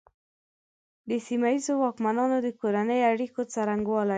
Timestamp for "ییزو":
1.53-1.73